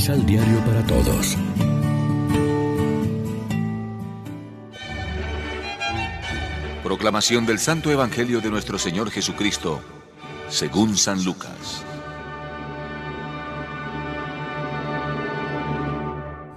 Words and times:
Misal 0.00 0.24
Diario 0.24 0.58
para 0.64 0.82
Todos. 0.86 1.36
Proclamación 6.82 7.44
del 7.44 7.58
Santo 7.58 7.90
Evangelio 7.90 8.40
de 8.40 8.48
nuestro 8.48 8.78
Señor 8.78 9.10
Jesucristo, 9.10 9.82
según 10.48 10.96
San 10.96 11.22
Lucas. 11.22 11.84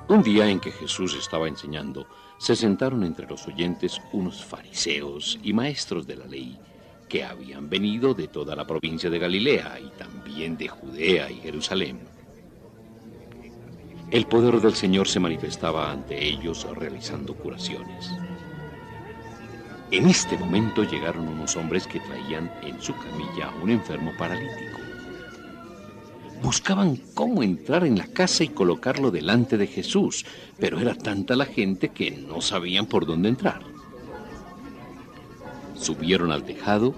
Un 0.07 0.23
día 0.23 0.47
en 0.47 0.61
que 0.61 0.71
Jesús 0.71 1.14
estaba 1.19 1.50
enseñando, 1.50 2.07
se 2.37 2.55
sentaron 2.55 3.04
entre 3.04 3.28
los 3.28 3.46
oyentes 3.46 4.00
unos 4.14 4.41
fariseos 4.46 5.37
y 5.43 5.51
maestros 5.51 6.07
de 6.07 6.15
la 6.15 6.28
ley 6.28 6.57
que 7.10 7.25
habían 7.25 7.69
venido 7.69 8.14
de 8.14 8.29
toda 8.29 8.55
la 8.55 8.65
provincia 8.65 9.10
de 9.10 9.19
Galilea 9.19 9.82
y 9.82 9.89
también 10.00 10.55
de 10.55 10.69
Judea 10.69 11.29
y 11.29 11.41
Jerusalén. 11.41 12.12
El 14.13 14.27
poder 14.27 14.61
del 14.61 14.75
Señor 14.75 15.07
se 15.07 15.19
manifestaba 15.19 15.91
ante 15.91 16.23
ellos 16.23 16.67
realizando 16.75 17.33
curaciones. 17.33 18.11
En 19.89 20.07
este 20.07 20.37
momento 20.37 20.83
llegaron 20.83 21.27
unos 21.27 21.55
hombres 21.57 21.87
que 21.87 21.99
traían 21.99 22.53
en 22.61 22.79
su 22.79 22.93
camilla 22.93 23.47
a 23.47 23.63
un 23.63 23.71
enfermo 23.71 24.11
paralítico. 24.15 24.79
Buscaban 26.43 26.97
cómo 27.15 27.41
entrar 27.41 27.87
en 27.87 27.97
la 27.97 28.05
casa 28.05 28.43
y 28.43 28.49
colocarlo 28.49 29.09
delante 29.09 29.57
de 29.57 29.65
Jesús, 29.65 30.27
pero 30.59 30.79
era 30.79 30.93
tanta 30.93 31.36
la 31.36 31.45
gente 31.45 31.89
que 31.89 32.11
no 32.11 32.39
sabían 32.39 32.86
por 32.86 33.08
dónde 33.08 33.30
entrar. 33.30 33.64
Subieron 35.73 36.31
al 36.31 36.44
tejado, 36.44 36.94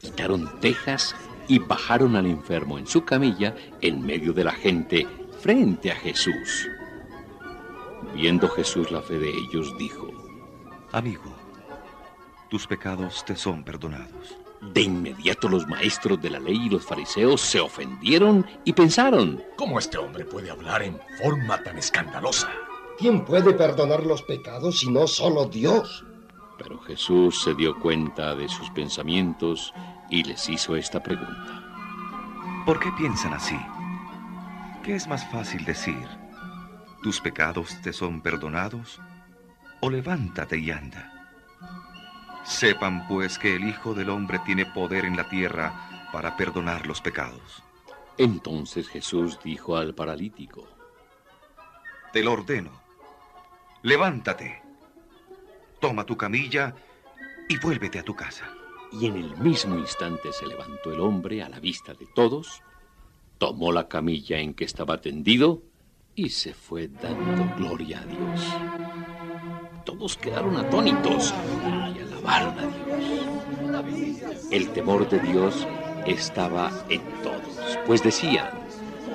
quitaron 0.00 0.50
tejas 0.60 1.14
y 1.46 1.60
bajaron 1.60 2.16
al 2.16 2.26
enfermo 2.26 2.76
en 2.76 2.88
su 2.88 3.04
camilla 3.04 3.54
en 3.80 4.04
medio 4.04 4.32
de 4.32 4.42
la 4.42 4.52
gente 4.52 5.06
frente 5.46 5.92
a 5.92 5.94
Jesús. 5.94 6.68
Viendo 8.16 8.48
Jesús 8.48 8.90
la 8.90 9.00
fe 9.00 9.16
de 9.16 9.30
ellos, 9.30 9.78
dijo, 9.78 10.08
Amigo, 10.90 11.32
tus 12.50 12.66
pecados 12.66 13.24
te 13.24 13.36
son 13.36 13.62
perdonados. 13.62 14.36
De 14.60 14.80
inmediato 14.80 15.48
los 15.48 15.68
maestros 15.68 16.20
de 16.20 16.30
la 16.30 16.40
ley 16.40 16.66
y 16.66 16.68
los 16.68 16.84
fariseos 16.84 17.40
se 17.42 17.60
ofendieron 17.60 18.44
y 18.64 18.72
pensaron, 18.72 19.40
¿cómo 19.54 19.78
este 19.78 19.98
hombre 19.98 20.24
puede 20.24 20.50
hablar 20.50 20.82
en 20.82 20.98
forma 21.22 21.62
tan 21.62 21.78
escandalosa? 21.78 22.50
¿Quién 22.98 23.24
puede 23.24 23.52
perdonar 23.52 24.04
los 24.04 24.22
pecados 24.22 24.80
si 24.80 24.90
no 24.90 25.06
solo 25.06 25.44
Dios? 25.44 26.04
Pero 26.58 26.80
Jesús 26.80 27.40
se 27.44 27.54
dio 27.54 27.78
cuenta 27.78 28.34
de 28.34 28.48
sus 28.48 28.68
pensamientos 28.70 29.72
y 30.10 30.24
les 30.24 30.48
hizo 30.48 30.74
esta 30.74 31.00
pregunta. 31.00 31.62
¿Por 32.66 32.80
qué 32.80 32.90
piensan 32.98 33.32
así? 33.32 33.56
¿Qué 34.86 34.94
es 34.94 35.08
más 35.08 35.28
fácil 35.32 35.64
decir? 35.64 36.06
¿Tus 37.02 37.20
pecados 37.20 37.82
te 37.82 37.92
son 37.92 38.20
perdonados? 38.20 39.00
¿O 39.80 39.90
levántate 39.90 40.58
y 40.58 40.70
anda? 40.70 41.28
Sepan 42.44 43.08
pues 43.08 43.36
que 43.36 43.56
el 43.56 43.68
Hijo 43.68 43.94
del 43.94 44.10
Hombre 44.10 44.38
tiene 44.46 44.64
poder 44.64 45.04
en 45.04 45.16
la 45.16 45.28
tierra 45.28 46.08
para 46.12 46.36
perdonar 46.36 46.86
los 46.86 47.00
pecados. 47.00 47.64
Entonces 48.16 48.88
Jesús 48.88 49.40
dijo 49.42 49.76
al 49.76 49.92
paralítico, 49.92 50.68
Te 52.12 52.22
lo 52.22 52.34
ordeno, 52.34 52.70
levántate, 53.82 54.62
toma 55.80 56.06
tu 56.06 56.16
camilla 56.16 56.76
y 57.48 57.58
vuélvete 57.58 57.98
a 57.98 58.04
tu 58.04 58.14
casa. 58.14 58.44
Y 58.92 59.06
en 59.06 59.16
el 59.16 59.36
mismo 59.38 59.76
instante 59.76 60.32
se 60.32 60.46
levantó 60.46 60.92
el 60.92 61.00
hombre 61.00 61.42
a 61.42 61.48
la 61.48 61.58
vista 61.58 61.92
de 61.92 62.06
todos, 62.06 62.62
tomó 63.38 63.72
la 63.72 63.88
camilla 63.88 64.38
en 64.38 64.54
que 64.54 64.64
estaba 64.64 65.00
tendido 65.00 65.62
y 66.14 66.30
se 66.30 66.54
fue 66.54 66.88
dando 66.88 67.54
gloria 67.56 68.00
a 68.00 68.06
Dios. 68.06 68.40
Todos 69.84 70.16
quedaron 70.16 70.56
atónitos 70.56 71.34
y 71.64 72.00
alabaron 72.00 72.58
a 72.58 73.82
Dios. 73.82 74.50
El 74.50 74.68
temor 74.70 75.08
de 75.08 75.20
Dios 75.20 75.66
estaba 76.06 76.70
en 76.88 77.02
todos, 77.22 77.78
pues 77.86 78.02
decían, 78.02 78.48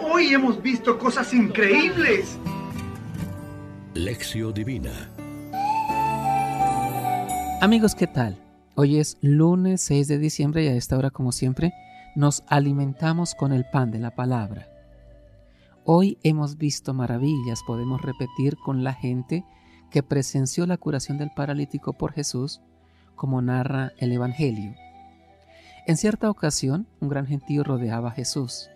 Hoy 0.04 0.34
hemos 0.34 0.62
visto 0.62 0.98
cosas 0.98 1.34
increíbles. 1.34 2.38
Lección 3.94 4.54
Divina 4.54 5.12
Amigos, 7.62 7.94
¿qué 7.94 8.08
tal? 8.08 8.38
Hoy 8.76 8.98
es 8.98 9.18
lunes 9.22 9.82
6 9.82 10.08
de 10.08 10.18
diciembre 10.18 10.64
y 10.64 10.68
a 10.70 10.76
esta 10.76 10.98
hora, 10.98 11.12
como 11.12 11.32
siempre, 11.32 11.74
nos 12.16 12.44
alimentamos 12.48 13.36
con 13.36 13.54
el 13.54 13.66
pan 13.66 13.92
de 13.92 14.00
la 14.00 14.16
palabra. 14.16 14.68
Hoy 15.86 16.18
hemos 16.24 16.58
visto 16.58 16.94
maravillas, 16.94 17.64
podemos 17.66 18.02
repetir 18.02 18.58
con 18.58 18.84
la 18.84 18.94
gente 18.94 19.46
que 19.90 20.04
presenció 20.04 20.66
la 20.68 20.78
curación 20.78 21.18
del 21.18 21.32
paralítico 21.32 21.94
por 21.94 22.14
Jesús, 22.14 22.62
como 23.16 23.42
narra 23.42 23.92
el 23.98 24.12
Evangelio. 24.12 24.76
En 25.88 25.98
cierta 25.98 26.30
ocasión, 26.30 26.88
un 27.00 27.10
gran 27.10 27.26
gentío 27.26 27.64
rodeaba 27.64 28.10
a 28.10 28.14
Jesús. 28.14 28.70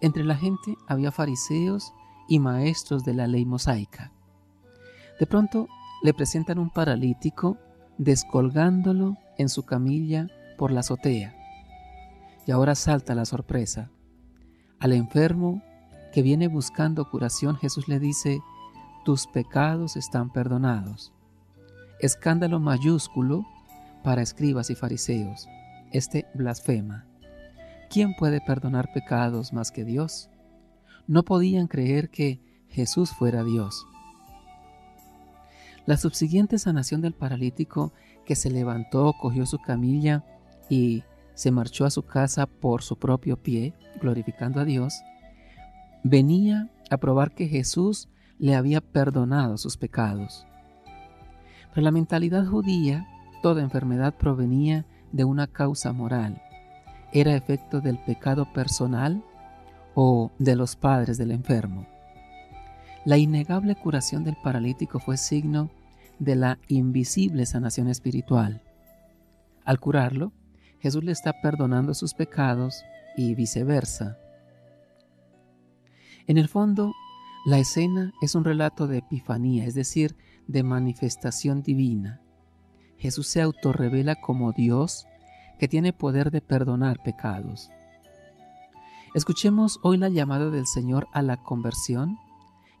Entre 0.00 0.24
la 0.24 0.36
gente 0.36 0.76
había 0.88 1.12
fariseos 1.12 1.92
y 2.28 2.38
maestros 2.38 3.04
de 3.04 3.14
la 3.14 3.26
ley 3.26 3.44
mosaica. 3.44 4.12
De 5.20 5.26
pronto 5.26 5.68
le 6.02 6.14
presentan 6.14 6.58
un 6.58 6.70
paralítico 6.70 7.58
descolgándolo 7.98 9.16
en 9.36 9.48
su 9.48 9.64
camilla 9.64 10.28
por 10.56 10.72
la 10.72 10.80
azotea. 10.80 11.41
Y 12.46 12.50
ahora 12.50 12.74
salta 12.74 13.14
la 13.14 13.24
sorpresa. 13.24 13.90
Al 14.80 14.92
enfermo 14.92 15.62
que 16.12 16.22
viene 16.22 16.48
buscando 16.48 17.08
curación, 17.08 17.56
Jesús 17.56 17.88
le 17.88 17.98
dice, 17.98 18.40
tus 19.04 19.26
pecados 19.26 19.96
están 19.96 20.30
perdonados. 20.30 21.12
Escándalo 22.00 22.60
mayúsculo 22.60 23.46
para 24.02 24.22
escribas 24.22 24.70
y 24.70 24.74
fariseos. 24.74 25.48
Este 25.92 26.26
blasfema. 26.34 27.06
¿Quién 27.90 28.14
puede 28.14 28.40
perdonar 28.40 28.92
pecados 28.92 29.52
más 29.52 29.70
que 29.70 29.84
Dios? 29.84 30.30
No 31.06 31.24
podían 31.24 31.66
creer 31.66 32.10
que 32.10 32.40
Jesús 32.68 33.10
fuera 33.10 33.44
Dios. 33.44 33.86
La 35.84 35.96
subsiguiente 35.96 36.58
sanación 36.58 37.00
del 37.00 37.12
paralítico 37.12 37.92
que 38.24 38.36
se 38.36 38.50
levantó, 38.50 39.14
cogió 39.20 39.46
su 39.46 39.58
camilla 39.58 40.24
y 40.68 41.02
se 41.34 41.50
marchó 41.50 41.84
a 41.84 41.90
su 41.90 42.02
casa 42.02 42.46
por 42.46 42.82
su 42.82 42.96
propio 42.96 43.36
pie, 43.36 43.74
glorificando 44.00 44.60
a 44.60 44.64
Dios, 44.64 45.02
venía 46.02 46.70
a 46.90 46.96
probar 46.96 47.32
que 47.32 47.48
Jesús 47.48 48.08
le 48.38 48.54
había 48.54 48.80
perdonado 48.80 49.56
sus 49.56 49.76
pecados. 49.76 50.46
Para 51.70 51.82
la 51.82 51.90
mentalidad 51.90 52.46
judía, 52.46 53.06
toda 53.42 53.62
enfermedad 53.62 54.14
provenía 54.14 54.84
de 55.12 55.24
una 55.24 55.46
causa 55.46 55.92
moral. 55.92 56.42
Era 57.12 57.34
efecto 57.34 57.80
del 57.80 57.98
pecado 57.98 58.52
personal 58.52 59.22
o 59.94 60.30
de 60.38 60.56
los 60.56 60.76
padres 60.76 61.18
del 61.18 61.30
enfermo. 61.30 61.86
La 63.04 63.18
innegable 63.18 63.74
curación 63.74 64.24
del 64.24 64.36
paralítico 64.42 65.00
fue 65.00 65.16
signo 65.16 65.70
de 66.18 66.36
la 66.36 66.58
invisible 66.68 67.46
sanación 67.46 67.88
espiritual. 67.88 68.62
Al 69.64 69.80
curarlo, 69.80 70.32
Jesús 70.82 71.04
le 71.04 71.12
está 71.12 71.40
perdonando 71.40 71.94
sus 71.94 72.12
pecados 72.12 72.82
y 73.16 73.36
viceversa. 73.36 74.18
En 76.26 76.38
el 76.38 76.48
fondo, 76.48 76.92
la 77.46 77.60
escena 77.60 78.12
es 78.20 78.34
un 78.34 78.44
relato 78.44 78.88
de 78.88 78.98
epifanía, 78.98 79.64
es 79.64 79.74
decir, 79.74 80.16
de 80.48 80.64
manifestación 80.64 81.62
divina. 81.62 82.20
Jesús 82.98 83.28
se 83.28 83.40
autorrevela 83.40 84.16
como 84.16 84.52
Dios 84.52 85.06
que 85.60 85.68
tiene 85.68 85.92
poder 85.92 86.32
de 86.32 86.40
perdonar 86.40 87.00
pecados. 87.04 87.70
Escuchemos 89.14 89.78
hoy 89.84 89.98
la 89.98 90.08
llamada 90.08 90.50
del 90.50 90.66
Señor 90.66 91.06
a 91.12 91.22
la 91.22 91.36
conversión 91.36 92.18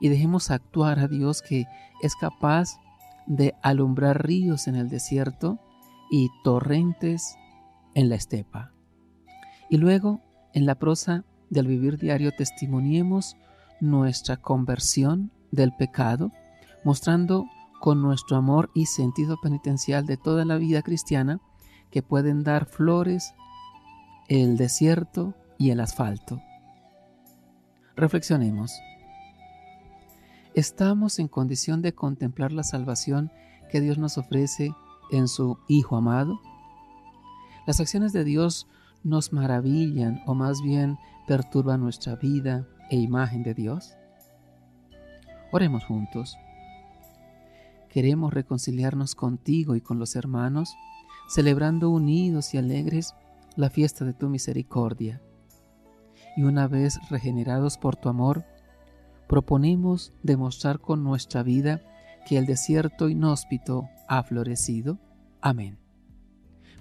y 0.00 0.08
dejemos 0.08 0.50
actuar 0.50 0.98
a 0.98 1.06
Dios 1.06 1.40
que 1.40 1.66
es 2.02 2.16
capaz 2.16 2.80
de 3.26 3.54
alumbrar 3.62 4.26
ríos 4.26 4.66
en 4.66 4.74
el 4.74 4.88
desierto 4.88 5.60
y 6.10 6.30
torrentes 6.42 7.36
en 7.94 8.08
la 8.08 8.16
estepa. 8.16 8.72
Y 9.68 9.78
luego, 9.78 10.20
en 10.54 10.66
la 10.66 10.74
prosa 10.74 11.24
del 11.50 11.66
vivir 11.66 11.98
diario, 11.98 12.32
testimoniemos 12.32 13.36
nuestra 13.80 14.36
conversión 14.36 15.30
del 15.50 15.74
pecado, 15.74 16.30
mostrando 16.84 17.46
con 17.80 18.00
nuestro 18.00 18.36
amor 18.36 18.70
y 18.74 18.86
sentido 18.86 19.36
penitencial 19.42 20.06
de 20.06 20.16
toda 20.16 20.44
la 20.44 20.56
vida 20.56 20.82
cristiana 20.82 21.40
que 21.90 22.02
pueden 22.02 22.42
dar 22.44 22.66
flores, 22.66 23.34
el 24.28 24.56
desierto 24.56 25.34
y 25.58 25.70
el 25.70 25.80
asfalto. 25.80 26.40
Reflexionemos. 27.96 28.72
¿Estamos 30.54 31.18
en 31.18 31.28
condición 31.28 31.82
de 31.82 31.94
contemplar 31.94 32.52
la 32.52 32.62
salvación 32.62 33.30
que 33.70 33.80
Dios 33.80 33.98
nos 33.98 34.16
ofrece 34.18 34.74
en 35.10 35.28
su 35.28 35.58
Hijo 35.68 35.96
amado? 35.96 36.40
Las 37.66 37.80
acciones 37.80 38.12
de 38.12 38.24
Dios 38.24 38.66
nos 39.04 39.32
maravillan 39.32 40.22
o 40.26 40.34
más 40.34 40.62
bien 40.62 40.98
perturban 41.26 41.80
nuestra 41.80 42.16
vida 42.16 42.66
e 42.90 42.96
imagen 42.96 43.42
de 43.42 43.54
Dios. 43.54 43.94
Oremos 45.52 45.84
juntos. 45.84 46.36
Queremos 47.88 48.32
reconciliarnos 48.32 49.14
contigo 49.14 49.76
y 49.76 49.80
con 49.80 49.98
los 49.98 50.16
hermanos, 50.16 50.74
celebrando 51.28 51.90
unidos 51.90 52.54
y 52.54 52.58
alegres 52.58 53.14
la 53.54 53.70
fiesta 53.70 54.04
de 54.04 54.14
tu 54.14 54.28
misericordia. 54.28 55.20
Y 56.36 56.44
una 56.44 56.66
vez 56.68 56.98
regenerados 57.10 57.76
por 57.76 57.96
tu 57.96 58.08
amor, 58.08 58.44
proponemos 59.28 60.12
demostrar 60.22 60.80
con 60.80 61.04
nuestra 61.04 61.42
vida 61.42 61.82
que 62.26 62.38
el 62.38 62.46
desierto 62.46 63.08
inhóspito 63.08 63.88
ha 64.08 64.22
florecido. 64.22 64.98
Amén. 65.40 65.81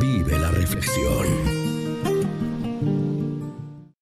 Vive 0.00 0.38
la 0.38 0.50
reflexión. 0.50 1.67